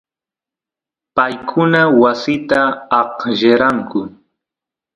[1.15, 2.59] paykuna wasita
[2.99, 3.99] aqllaranku